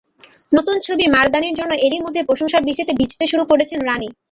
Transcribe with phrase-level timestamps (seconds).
[0.51, 4.07] নতুন ছবি মারদানির জন্য এরই মধ্যে প্রশংসার বৃষ্টিতে ভিজতে শুরু করেছেন রানি।